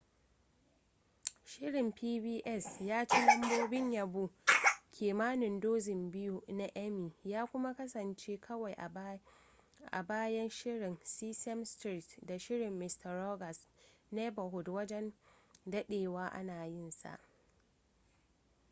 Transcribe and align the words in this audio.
shirin 1.45 1.91
pbs 1.93 2.81
ya 2.85 3.05
ci 3.07 3.21
lambobin 3.25 3.91
yabo 3.93 4.29
kimanin 4.91 5.59
dozin 5.59 6.11
biyu 6.11 6.43
na 6.47 6.67
emmy 6.75 7.11
ya 7.23 7.45
kuma 7.47 7.73
kasance 7.73 8.37
kawai 8.37 8.75
a 9.91 10.03
bayan 10.03 10.49
shirin 10.49 10.97
sesame 11.03 11.65
street 11.65 12.19
da 12.25 12.37
shirin 12.39 12.77
mister 12.79 13.11
rogers 13.15 13.67
neighborhood 14.11 14.67
wajen 14.69 15.13
dadewa 15.65 16.29
ana 16.31 16.65
yinsa 16.65 17.19